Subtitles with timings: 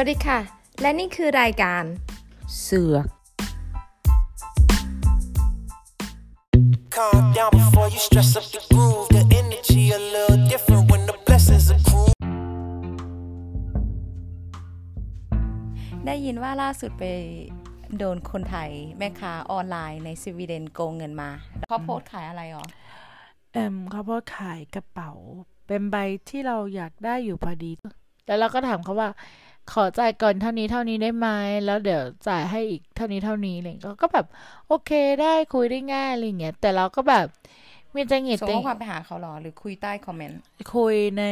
[0.00, 0.40] วัสดีค่ะ
[0.80, 1.84] และนี่คือรายการ
[2.60, 3.06] เสือก
[6.96, 9.06] Calm down before you stress up the groove.
[9.16, 12.12] The energy a little different when the blessings accrue.
[16.06, 17.04] ได้ยินว่าล่าสุดไป
[17.98, 21.30] โดนคนไทยแม่ค้าออนไลน์ในสวีเดนโกงเงินมา
[21.68, 22.66] เขาโพสต์ขายอะไรหรอ
[23.52, 25.12] เอ็มเขาโพสต์ขายกระเป๋า
[25.66, 25.96] เป็นใบ
[26.28, 27.72] ที่เราอยากได้อยู่พอดี
[28.26, 29.08] แล้วเราก็ถามเขาว่า
[29.72, 31.28] ขอจ่ายก่อนเท่านี้เท่านี้ได้ไหม
[31.66, 34.26] แล้วเดี๋ยวจ่ายให้อีกเท่านี้เท่านี้อะไรอย่างเงี้ยก็แบบ
[34.68, 34.90] โอเค
[35.22, 37.26] ได้คุยได้ง่ายอะไรอย่างเงี้ยแต่เราก็แบบ
[37.94, 40.40] มีจังหงิดส่งจัข้งอความไปหาเขาเหรอหรือคุยใต้คอมเมนต์
[40.74, 41.24] คุยใน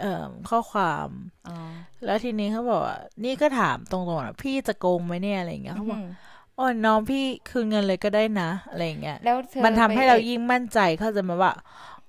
[0.00, 1.08] เอ่อข้อความ
[1.48, 1.56] อ๋อ
[2.04, 6.08] แล้วทีนี้เขาบอกว่านี่ก็ถามตรงๆนะพี่จะโกงไหมเนี่ยอะไรอย่างเงี้ยเขาบอกอืม
[6.56, 11.52] โอ้ยน้องพี่คืนเงินเลยก็ได้นะอะไรอย่างเงี้ยแล้วเธอมันทำให้ไปเรายิ่งมั่นใจเข้าใจไหมาว่า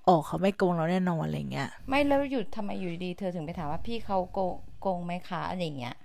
[0.08, 5.96] อ๋อเขาไม่โกงเราแน่นอนอะไรเงี้ย ไม่แล้วหยุดทำไมอยู่ดีๆเธอถึงไปถามว่าพี่เขาโกงโกงไหมคะอะไรอย่างเงี้ย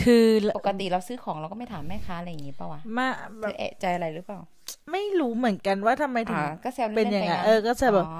[0.00, 0.26] คือ
[0.58, 3.06] ปกติเราซื้อของเราก็ไม่ถามแม่ค้าอะไรอย่างงี้ป่าวะมา
[3.40, 4.40] เธแบอบเอะใจอะไรหรือเปล่า
[4.90, 8.12] ไม่รู้เหมือนกันว่าทำไมถึงอ่าก็แซวเป็นเล่นๆอย่างไปเงี้ยงั้นเออก็แซวแบบอ๋อ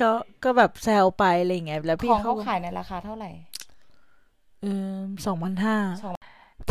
[0.00, 0.10] ก็
[0.44, 3.30] ก็แบบแซวไปอะไรเงี้ยแล้วขพี่องเขาเขาขายในราคาเท่าไหร่
[4.62, 6.14] เออสองพันห้าสอง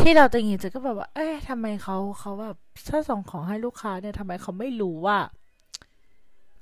[0.00, 2.56] ที่เราตังงี้จะก็แบบว่า เอ๊ะทำไมเขาเขาแบบ
[2.88, 5.18] ถ้าส่งของให้ลูกค้าเนี่ยทำไมเขาไม่รู้ว่า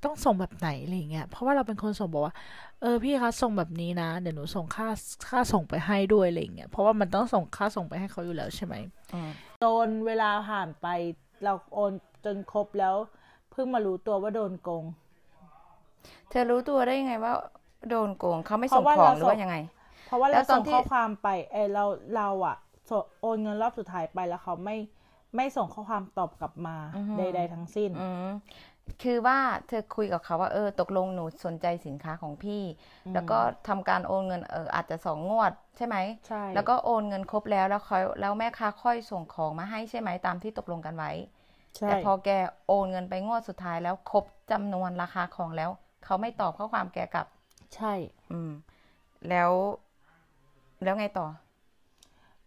[0.05, 2.35] ต้องส่งแบบไหนอะไรเงี้ยเพราะว่าเราเป็นคนส่งบอกว่า
[2.81, 4.89] เออพี่คะส่งแบบนี้นะ เดี๋ยวหนูส่งค่า
[5.29, 8.75] ค่าส่งไปให้ด้วยอะไรเงี้ยเพราะว่ามันต้องส่งค่าส่งไปให้เขาอยู่แล้วใช่ไหม
[9.15, 9.31] อืม
[9.61, 10.87] โดนเวลาผ่านไป
[11.45, 11.93] เราโอน
[12.25, 12.95] จนครบแล้ว
[13.51, 14.85] เพิ่งมารู้ตัวว่าโดนโกง
[16.31, 17.33] เธอรู้ตัวได้ยังไงว่า
[17.89, 19.57] โดนโกงเขาไม่เพส่งราะว่าของเราหรือว่าส่งยังไง
[20.07, 21.85] เพราะว่าแล้เราวตอนส่งที่ข้อความไปเออเรา
[22.17, 22.57] เราอะ
[22.91, 24.77] ส่งโอนเงินรอบสุดท้ายไปแล้วเขาไม่
[25.37, 26.77] ไม่ส่งข้อความตอบกลับมา
[27.19, 28.29] ใด ๆ ทั้งสิ้นอืม
[29.03, 29.39] คือว่า
[29.69, 32.63] เธอคุยกับเขาว่าเออตกลงหนูสนใจสินค้าของพี่
[33.15, 33.39] แล้วก็
[33.69, 41.13] ทำการโอนเงินเอออาจจะสองงวดใช่ไหมใช่แล้วก็โอนเงินครบแล้วแล้วค่อยแล้วแม่ค้าค่อยส่งของมาให้ใช่ไหมตามที่ตกลงกันไว้
[41.77, 42.31] ใช่แต่พอแก
[42.67, 45.71] โอนเงินไปงวดสุดท้ายแล้วครบจำนวนราคาของแล้ว
[46.05, 47.27] เขาไม่ตอบข้อความแกกลับ
[47.77, 47.93] ใช่
[48.33, 48.53] อืม
[49.29, 49.51] แล้ว
[50.83, 51.27] แล้วไงต่อ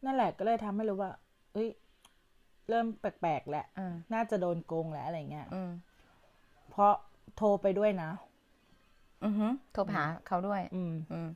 [0.06, 1.12] นั่นแหละก็เลยทำให้รู้ว่า
[1.54, 1.70] เอ้ย
[2.70, 5.72] เริ่มแปลกๆแหละอืมน่าจะโดนโกงแหละอะไรเงี้ยอืม
[6.70, 6.94] เพราะ
[7.36, 8.12] โทรไปด้วยนะ
[9.26, 11.30] อือฮึโทรไปหาเขาด้วย อืมอืม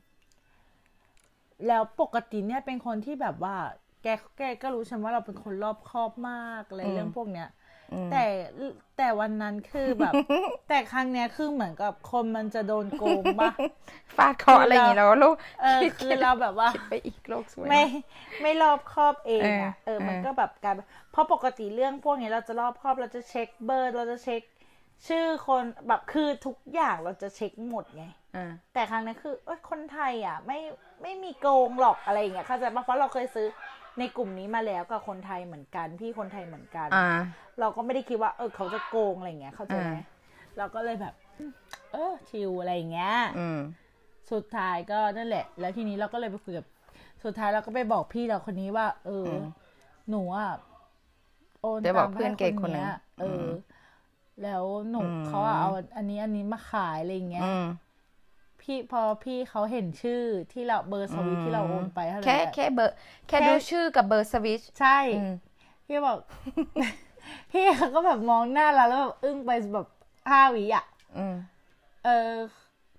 [1.66, 3.56] แล้วปกติเนี่ยเป็นคนที่แบบว่า
[4.02, 4.06] แก
[4.38, 7.69] แกก็รู้ฉันว่าเราเป็นคนรอบคอบมากอะไรอืมเรื่องพวกเนี้ยอืม
[8.12, 8.24] แต่
[8.96, 10.14] แต่วันนั้นคือแบบ
[10.68, 13.50] แต่ครั้งเนี้ยคือเหมือนกับคนมันจะโดนโกงปะ
[14.16, 17.84] ฟาดเคราะห์อะไรอย่างงี้แล้วลูกเออคือเราแบบว่าไปอีกโลกสวยไม่
[18.42, 20.74] ไม่รอบครอบเองอะเอเอออมันเออก็แบบกลาร
[21.12, 24.42] เพราะปกติเรื่องพวกนี้เราจะรอบครอบเราจะเช็คเบอร์ เราจะเช็ค
[25.08, 28.04] ชื่อคนแบบคือทุกอย่างเราจะเช็คหมดไง
[28.36, 30.58] อ่าแต่ครั้งนี้คือเอ้ยคนไทยอะ ไม่
[31.02, 33.46] ไม่มีโกงหรอกอะไรอย่างเงี้ยเข้าใจปะเพราะเราเคยซื้อ
[33.98, 37.06] ในกลุ่มนี้มาแล้วกับคนไทยเหมือนกัน พี่คนไทยเหมือนกัน อ่า
[37.60, 40.04] เราก็ไม่ได้คิดว่าเออเขาจะโกงอะไรอย่างเงี้ยเข้าใจไหมอ่า
[40.58, 41.14] เราก็เลยแบบ
[41.92, 43.60] เออชิวอะไรอย่างเงี้ย อืม
[44.32, 46.66] สุดท้ายก็นั่นแหละ แล้วทีนี้เราก็เลยไปคุยกับ
[47.24, 49.42] สุดท้ายเราก็ไปบอกพี่เราคนนี้ว่า เอออม
[50.10, 50.50] หนูอะ
[51.60, 53.44] โอนเดี๋ยวบอกตังค์เพื่อนให้เกย์คนหนึ่งยเอออ ม
[54.42, 57.64] แล้วหนูอืมเขาอะเอาอันนี้อันนี้มาขายอะไรอย่างเงี้ย อืม
[58.62, 60.22] พี่พอพี่เขาเห็นชื่อ
[60.52, 62.94] ที่เราเบอร์สวิตช์ที่เราโอนไปเท่านั้นแค่แหละแค่เบอร์
[63.28, 65.32] แค่แค่ดูชื่อกับเบอร์สวิชใช่อืม
[65.86, 66.18] พี่บอก
[67.52, 69.88] พี่เขาก็แบบมองหน้าเราแล้วแบบอึ้งไปแบบ
[70.30, 70.84] ห้าวิอะ
[71.18, 71.34] อืม
[72.04, 72.32] เออ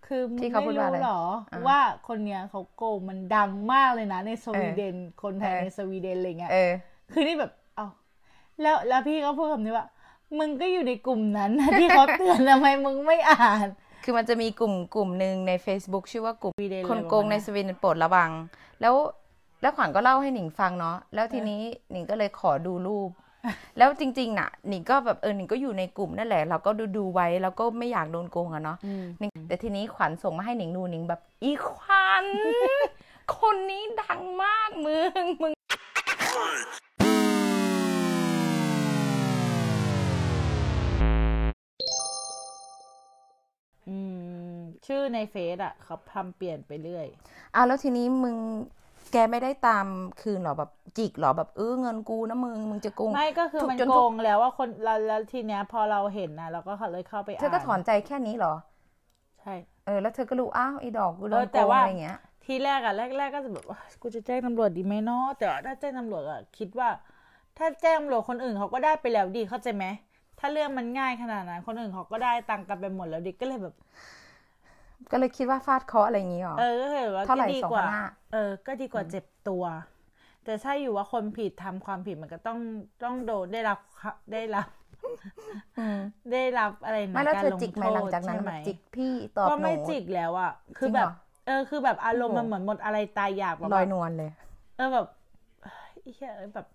[0.07, 6.71] คือมึงที่เขาพูไม่ดว่าอะไรรู้เหรออ่าว่าคนเนี้ยเขาโกงมันดังมากเลยนะ ในสวีเดนคนไทยเออในสวีเดนอะไรเงี้ยเออ
[7.11, 7.87] คือนี่แบบเอา
[8.61, 9.87] แล้วแล้วพี่ก็พูดคำนี้ว่า
[10.39, 13.67] มึงก็อยู่ในกลุ่มนั้นนะที่เขาเตือนทำไมมึงไม่อ่าน
[14.03, 18.31] คือมันจะมีกลุ่มกลุ่มหนึ่งใน Facebook ชื่อว่ากลุ่มสวีเดนคนอะไรโกงในประมาณสวีเดนโปรดระวัง
[18.81, 18.95] แล้ว
[19.61, 23.09] แล้วขวัญก็เล่าให้หนิงฟังเนาะแล้วทีนี้หนิงก็เลยขอดูรูป
[23.77, 32.25] แล้วจริงๆน่ะหนิงก็แบบเออหนิงก็อยู่ในกลุ่มนั่นแหละ เราก็ดูดูๆไว้แล้วก็ไม่อยากโดนโกงอะเนาะอืมหนิงแต่ทีนี้ขวัญส่งมาให้หนิงดูหนิงแบบ อีขวัญ
[33.37, 35.53] คนนี้ดังมากมึงมึง
[44.87, 47.07] ชื่อในเฟซอะเขาทำเปลี่ยนไปเรื่อย
[47.55, 48.35] อะแล้วทีนี้มึง
[49.11, 49.85] แกไม่ได้ตาม
[50.21, 58.53] คืนเหรอแบบจิกเหรอแบบเออเงินกูนะมึงมึงจะโกงไม่ก็คือถูกมันจนโกทุกงแล้วว่าคนแล้วแล้วทีเนี้ยพอเราเห็นนะเราก็เลยเข้าไปเธอก็ถอนอ่านใจแค่นี้เหรอ
[59.39, 59.53] ใช่
[59.85, 66.89] เออแล้วเธอก็รู้อ้าวไอ้ดอกกูโดเอนอโกแต่งว่าอะไรเงี้ย ทีแรกอะแรกๆก็จะแบบว่ากูจะแจ้งตำรวจดีไหมเนาะแต่ว่าถ้าแจ้งตำรวจอะคิดว่า
[67.57, 69.85] ถ้าแจ้งตำรวจคนอื่นเขาก็ได้ไปแล้วดีเข้าใจไหม
[70.39, 73.75] ถ้าเรื่องมันง่ายขนาดนั้นคนอื่นเขาก็ได้ตังค์กันไปหมดแล้วดิก็เลยแบบ
[75.11, 79.63] ก็เลยคิดว่าฟาดเคราะห์อะไรอย่างงี้หรอ เออก็คือว่าเท่าไหร่ก็ดีกว่า2,500เออ ก็ดีกว่าเจ็บตัว
[80.45, 82.59] แต่ถ้าอยู่ว่าคนผิดทำความผิดมันก็ต้อง
[83.03, 83.79] ต้องโดนได้รับ
[84.33, 84.67] ได้รับ
[85.79, 85.99] อืม
[86.31, 91.11] ได้รับอะไรนะไม่แล้วเธอารจิกไหมโทษหลังจากนั้นใช่ไหมแบบจิกพี่ตอบก็หนูไม่จิกแล้วอะคือจริงแบเหบรอ
[91.47, 94.31] เออ คือแบบอารมณ์โอ้มันโหเหมือนหมดอะไรตายอยากแบบลอยว่านวลเลย
[94.77, 95.07] เออแบบ
[95.63, 96.67] เฮ้ยเหี้ยแบบ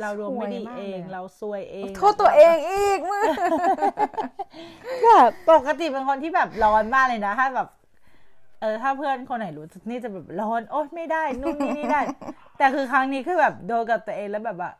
[0.00, 3.24] เราดวงไม่ดีซวยมากเองเลยอะเราซวยเอง โทษตัวเองอีกมึง
[5.04, 7.68] แบบปกติเป็นคนที่แบบร้อนมากเลยนะ ถ้าแบบ
[8.60, 12.00] เออ ถ้าเพื่อนคนไหนรู้นี่จะแบบร้อน โอ๊ยไม่ได้ นู่นนี่นี่ได้
[12.58, 14.70] แต่คือครั้งนี้คือแบบโดนกับตัวเองแล้วแบบว่า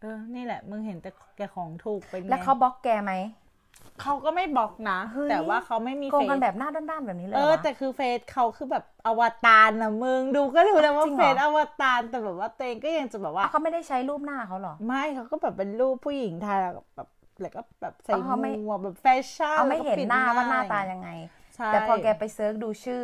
[0.00, 3.12] เออ นี่แหละ มึงเห็นแต่แกของถูกเป็นไงแล้วเขาบล็อกแกไหม
[4.02, 17.08] เขาก็ไม่บอกนะ เฮ้ย แต่ว่าเขาไม่มีโกงเฟกันซแบบหน้าด้านๆแบบนี้เลยเอเหรออวะ แต่คือเฟซเขาคือแบบอวตารนะมึงดูก็รู้แล้วว่าจริงเฟเหรอซอวตารแต่แบบว่าตัวเองก็ยังจะแบบว่าอะเขาไม่ได้ใช้รูปหน้าเขาเหรอ ไม่เขาก็แบบเป็นรูปผู้หญิงไทยแล้วก็แบบ
[17.40, 21.10] แล้วก็แบบใส่อ๋อเขาไม่ หมวกแบบแฟชั่นเอาไม่แล้วก็เห็นปิดหน้าว่าหน้าตาอะไรยังไง
[21.56, 23.02] ใช่ แต่พอแกไปเซิร์ชดูชื่อ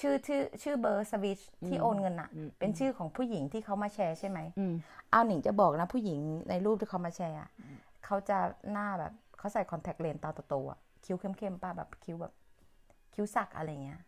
[0.00, 4.74] ชื่อชื่อชื่อเบอร์สวิชที่โอนเงินอะเป็นชื่อของผู้หญิงที่เขามาแชร์ใช่ไหมอืม
[5.10, 6.18] เอาหนิงจะบอกนะผู้หญิง
[6.50, 7.50] ในรูปที่เขามาแชร์อะ
[8.04, 8.38] เขาจะ
[8.72, 12.32] หน้าแบบ เขาใส่คอนแทคเลนส์ตาโตๆอะคิ้วเข้มๆป้าแบบคิ้วแบบ
[13.14, 14.00] คิ้วสักอะไรเงี้ย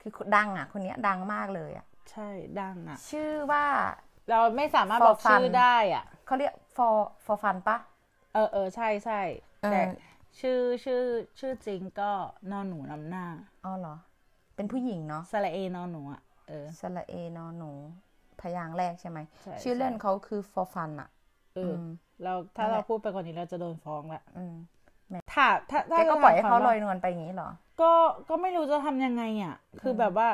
[0.00, 2.28] คือดังอะคนเนี้ยดังมากเลยอะใช่
[2.60, 3.66] ดังอะ ชื่อว่า
[4.30, 7.78] เราไม่สามารถ For บอกชื่อ fun ได้อะเขาเรียก for for fun ปะ
[8.34, 9.20] เออเออใช่ใช่
[9.62, 9.80] เออแต่
[10.40, 11.02] ชื่อชื่อ
[11.40, 12.10] ชื่อจริงก็
[12.50, 13.24] นอนหนูนำหน้า
[13.64, 13.96] อ๋อเหรอ
[14.56, 17.70] เป็นผู้หญิงเนาะสระเอนอนหนูอะเออสระเอนอหนู
[18.40, 21.08] พยางค์แรกใช่ไหมใช่ชื่อเล่นใช่เขาคือ for fun อะ
[21.54, 21.84] เอออม
[22.22, 24.56] เราถ้านั่นแหเราละพูดไปกว่านี้เราจะโดนฟ้องละอืม
[25.32, 27.50] ถ้าถ้าแกถ้าก็ปล่อยให้จะทำเขาควมลว่อยนวลไปอย่างนี้เหรอ
[27.80, 27.92] ก็
[28.28, 30.28] ก็ไม่รู้จะทำยังไงอะ คือแบบว่า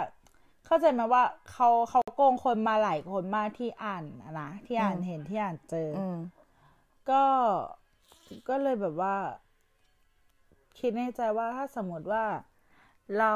[0.67, 1.23] เข้าใจไหมว่า
[1.53, 6.17] เขาเขาโกงคนมาหลายคนมากที่อ่านอะนะที่อ่านอืมเห็นที่อ่านเจอออืม
[7.11, 7.25] ก็
[8.49, 9.17] ก็เลยแบบว่า
[10.79, 12.25] คิดในใจว่าถ้าสมมติว่า
[13.19, 13.35] เรา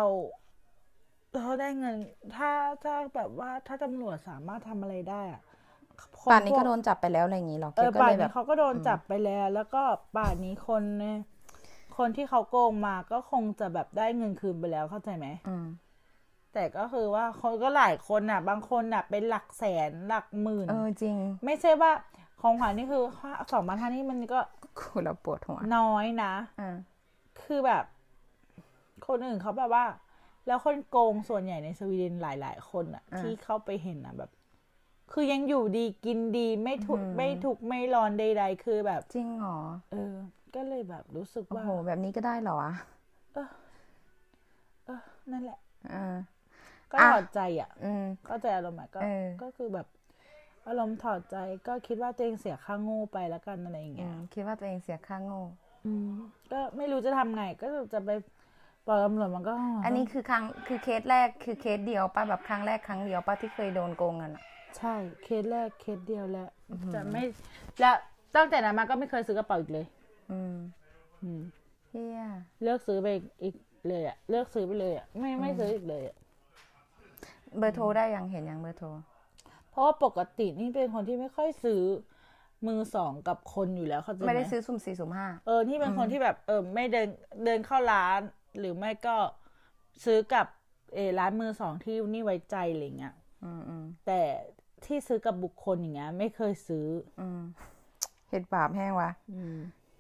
[1.34, 1.96] เราได้เงิน
[2.36, 2.50] ถ้า
[2.84, 5.47] ถ้าแบบว่าถ้าตำรวจสามารถทำอะไรได้อะค
[6.30, 9.82] ป่านนี้พวก็โดนจับไปแล้วอะไรอย่างนี้หรอเอแกอก็ป่านเลยแบนี้บเขาก็โดนจับไปแล้ว แล้วก็
[10.16, 11.18] ป่านนี้คนเนี่ย
[11.98, 15.66] คนที่เขาโกงมาก็คงจะแบบได้เงินคืนไปแล้วเข้าใจไหมอืม
[16.54, 21.92] แต่ก็คือว่าคนก็หลายคนน่ะ บางคนน่ะ เป็นหลักแสนหลักหมื่นเออจริง ไม่ใช่ว่า
[22.40, 23.02] ของขวัญนี่คือ
[23.52, 24.38] สองพันห้านี่มันก็
[24.80, 26.76] คุณเราปวดหัวน้อยนะอ่า
[27.42, 27.84] คือแบบ
[29.06, 29.84] คนอื่นเขาแบบว่า
[30.46, 34.30] แล้วคนโกงส่วนใหญ่ในสวีเดนหลาย ๆ คนอะที่เข้าไปเห็นอะแบบ
[35.12, 39.58] คือยังอยู่ดีกินดีไม่ทุกข์ไม่ทุกข์ไม่ร้อนใดๆคือแบบ จริงเหรอ
[39.90, 40.14] เออ
[40.55, 42.72] ก็เลยแบบรู้สึกโอ้ว่าโหแบบนี้ก็ได้เหรอวะ
[44.84, 45.00] เออ
[45.32, 45.58] นั่นแหละ
[45.90, 45.99] อ่า
[46.93, 49.06] ก็อะถอดใจอะอืมเข้าใจอารมณ์ไหมก็เออ
[49.40, 49.87] ก็คือแบบ
[50.66, 51.37] อารมณ์ถอดใจ
[51.69, 55.40] ก็คิดว่าตัวเองเสียค่าโง่ไปแล้วกันอะไรอย่างอืเงี้ยมคิดว่าตัวเองเสียค่าโง่
[55.84, 56.08] อืม
[56.52, 58.11] ก็ไม่รู้จะทำไง ก็จะไป
[58.87, 59.54] บอกตำรวจมันก็
[59.84, 64.44] อันนี้คือครั้งคือเคสแรกคือเคสเดียวป่ะแบบครั้งแรกครั้งเดียวป่ะที่เคยโดนโกงเงินอะ
[64.76, 66.50] ใช่เคสแรกเคสเดียวแล้ว
[66.94, 67.22] จะไม่
[67.80, 67.90] และ
[68.36, 69.86] ตั้งแต่นั้นมาก็ไม่เคยซื้อกระเป๋าอีกเลย
[70.32, 70.56] อืม
[71.22, 71.42] อืม
[71.90, 72.20] เฮีย
[72.62, 73.08] เลิกซื้อไป
[73.42, 73.54] อีก
[73.88, 76.16] เลยอะเลิกซื้อไปเลยอะไม่ไม่ซื้ออีกเลยอะ
[77.58, 78.88] เบอร์โทรได้ยังเห็นยังเบอร์โทร
[79.70, 81.82] เพราะว่าปกตินี่เป็นคนที่ไม่ค่อยซื้อ
[82.66, 87.08] มือสองกับคนอยู่แล้วเขาใจหไม่ได้ซื้อสุ่มสี่สุ่มห้าเออนี่เป็นคนที่แบบเออไม่เดิน
[87.44, 88.20] เดินเข้าร้าน
[88.58, 89.16] หรือไม่ก็
[90.04, 90.46] ซื้อกับ
[90.94, 94.20] เออร้านมือสองที่นี่ไว้ใจอะไรเงี้ยอืมอืมแต่
[94.87, 96.87] ที่ซื้อกับบุคคลอย่างเงี้ย ไม่เคยซื้อ
[97.20, 97.40] อืม
[98.28, 99.56] เห็ดบาปแห้งวะอืม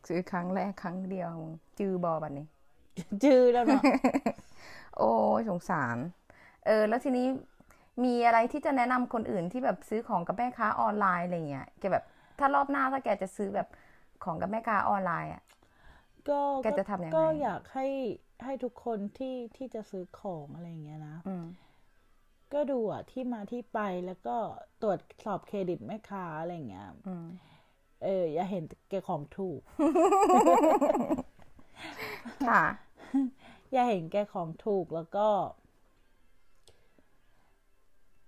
[0.08, 1.32] ซื้อครั้งแรกครั้งเดียว
[1.78, 2.46] จือบอบัดนี้
[3.24, 3.82] จื้อแล้วเนาะ
[4.96, 5.96] โอ้ยสงสาร
[6.66, 7.26] เออ แล้วทีนี้
[8.04, 12.04] มีอะไรที่จะแนะนำคนอื่นที่แบบซื้อของกับแม่ค้าออนไลน์อะไรเงี้ยแกแบบ
[12.38, 13.68] ถ้ารอบหน้าถ้าแกจะซื้อแบบ
[14.24, 15.42] ของกับแม่ค้าออนไลน์อะ
[16.28, 17.86] ก็แกจะทำยังไงก็อยากให้
[18.44, 21.44] ให้ทุกคนที่ที่จะซื้อของอะไรอย่างเงี้ยนะอืม
[22.52, 24.36] ก็ดูอะที่มาที่ไปแล้วก็
[24.82, 27.28] ตรวจสอบเครดิตแม่ค้าอะไรอย่างเงี้ยอืม
[28.04, 29.60] เออ อย่าเห็นแกของถูก
[32.48, 32.62] ค่ะ
[33.72, 35.28] อย่าเห็นแกของถูกแล้วก็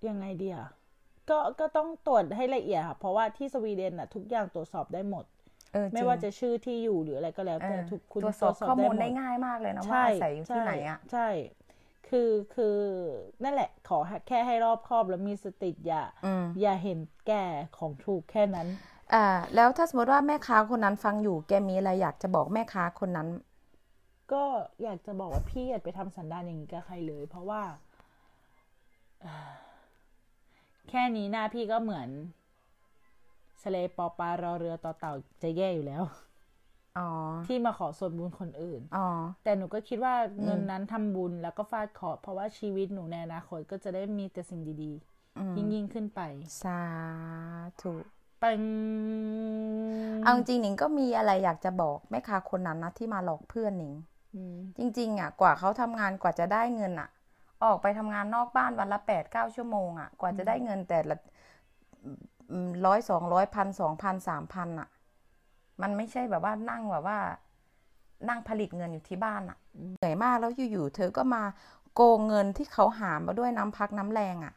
[0.09, 0.69] ยังไงดีอะ
[1.31, 5.25] ก็ก็ต้องตรวจให้ละเอียดค่ะ เพราะว่าที่สวีเดนอะทุกอย่างตรวจสอบได้หมด
[5.73, 11.29] เออจริงไม่ว่าจะชื่อที่อยู่หรืออะไรก็แล้วเอแต่อทุกคุณตรวจสอบข้อมูลหได้ง่ายมากเลยนะว่าใช่อาศัยอยู่ที่ไหนอะใช่
[12.11, 12.79] คือคือ
[13.45, 13.99] นั่นแหละ ขอ
[14.29, 17.45] แค่ให้รอบคอบแล้วมีสติอย่าอืมอย่าเห็นแก่
[17.79, 18.69] ของถูกแค่นั้น
[19.15, 23.29] อ่าแล้วถ้าสมมติว่าแม่ค้าคนนั้นฟังอยู่แกมีอะไรอยากจะบอกแม่ค้าคนนั้น
[24.33, 24.45] ก็
[24.83, 27.63] อยากจะบอกว่าพี่อย่าไปทำสันดานอย่างนี้กับใครเลย เพราะว่า
[29.23, 29.53] เอ่อ
[30.89, 32.09] แค่นี้หน้าพี่ก็เหมือน
[33.63, 36.30] สเลปอปลารอเรือต่อเต่าจะแย่อยู่แล้วอ๋อ
[37.47, 39.07] ที่มาขอส่วนบุญคนอื่นอ๋อ
[39.45, 44.93] แต่หนูก็คิดว่าเงินนั้นทำบุญแล้วก็ฟาดเคราะห์เพราะว่าชีวิตหนูในอนาคตก็จะได้มีแต่สิ่งดี
[45.39, 46.21] อืมๆยิ่งยิ่งๆขึ้นไป
[46.63, 46.81] สา
[47.81, 47.93] ธุ
[48.43, 48.63] ปัง
[50.25, 53.93] เอาจริงๆหนิงก็มีอะไรอยากจะบอกแม่ค้าคนนั้นนะที่มาหลอกเพื่อนหนิง
[54.35, 57.09] อืมจริง ๆ อะ กว่าเขาทำงานกว่าจะได้เงินอะ
[57.65, 61.17] ออกไปทำงานนอกบ้านวันละแปดเก้าชั่วโมงอะ กว่าจะได้เงินแต่ละ
[62.87, 64.89] ร้อยสองร้อยพันสองพันสามพันอะ
[65.83, 67.19] มันไม่ใช่แบบว่านั่งแบบว่า
[68.29, 69.59] นั่งผลิตเงินอยู่ที่บ้านอะ
[69.99, 71.43] เหนื่อยมากแล้วอยู่ๆเธอก็มา
[71.95, 74.55] โกงเงินที่เขาหามาด้วยน้ำพักน้ำแรงอะ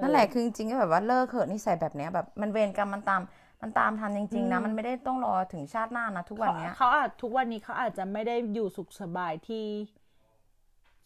[0.00, 3.22] นั่นแหละคือจริงๆก็แบบว่าเลิกเถอะนิสัยแบบเนี้ยแบบมันเวรกรรมมันตาม
[3.62, 9.64] มันตามทันจริง ๆ นะ มันไม่ได้ต้องรอถึงชาติหน้านะทุกวันเนี้ยเขาอาจทุกวันนี้เขาอาจจะไม่ได้อยู่สุขสบายที่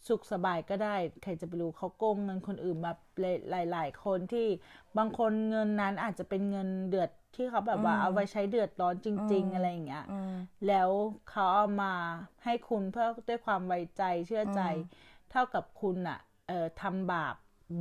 [0.07, 2.93] สุขสบายก็ได้ ใครจะไปรู้เขาโกงเงินคนอื่นมา
[3.71, 4.47] หลาย ๆ คนที่
[4.97, 10.33] บางคนเงินนั้นอาจจะเป็นเงินเดือดที่เขาแบบว่าอืมเอาไว้ใช้เดือดร้อนจริงอืมๆอะไรอย่างเงี้ยอืม
[10.67, 10.89] แล้ว
[11.29, 11.93] เขาเอามา
[12.43, 14.61] ให้คุณเพื่อด้วยความไว้ใจเชื่อใจ
[15.31, 17.35] เท่ากับคุณอะเอ่อทำบาป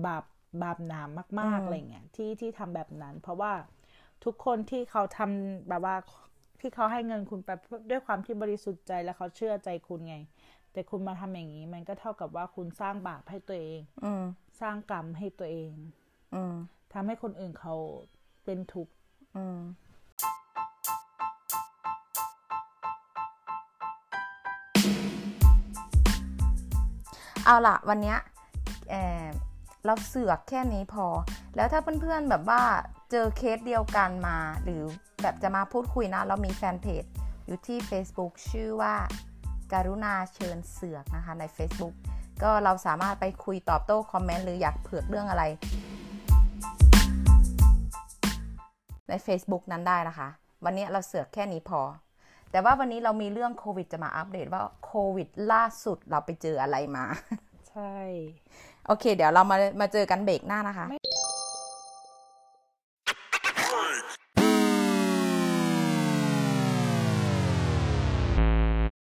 [0.07, 0.25] บาป
[0.62, 3.53] บาปหนามมากอืมๆอะไรเงี้ยที่ที่ทำแบบนั้น เพราะว่า
[4.25, 5.97] ทุกคนที่เขาทำแบบว่า
[6.61, 7.50] ที่เขาให้เงินคุณไป
[7.91, 10.17] ด้วยความที่บริสุทธิ์ใจและเขาเชื่อใจคุณไง
[10.73, 14.25] แต่คุณมาทำอย่างนี้ มันก็เท่ากับว่าคุณสร้างบาปให้ตัวเองอืม
[14.61, 15.73] สร้างกรรมให้ตัวเอง
[16.35, 16.55] อืม
[16.93, 17.75] ทำให้คนอื่นเขา
[18.45, 18.93] เป็นทุกข์
[19.37, 19.61] อืม
[27.45, 28.19] เอาล่ะ วันเนี้ย
[28.91, 29.25] เอ่อ
[29.85, 31.07] เราเสือกแค่นี้พอ
[31.57, 32.62] แล้วถ้าเพื่อนๆแบบว่า
[33.11, 34.83] เจอเคสเดียวกันมา หรือ
[35.23, 37.05] แบบจะมาพูดคุยนะ เรามีแฟนเพจ
[37.47, 38.95] อยู่ที่ Facebook ชื่อว่า
[39.73, 41.95] การุณาเชิญเสือกนะคะใน Facebook
[42.43, 45.45] ก็เราสามารถไปคุยตอบโต้คอมเมนต์หรืออยากเผือกเรื่องอะไร
[49.09, 50.29] ใน Facebook นั้นได้นะคะ
[50.65, 51.81] วันนี้เราเสือกแค่นี้พอ
[52.50, 57.05] แต่ว่าวันนี้เรามีเรื่องโควิดจะมาอัปเดตว่าโควิดล่าสุดเราไปเจออะไรมา
[57.71, 57.95] ใช่
[58.87, 60.87] โอเค เดี๋ยวเรามามาเจอกันเบรกหน้านะคะ